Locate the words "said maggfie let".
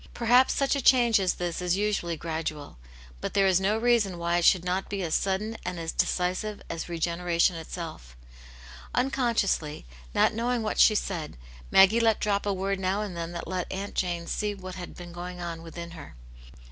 10.95-12.19